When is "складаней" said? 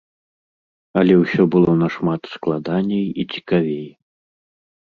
2.35-3.05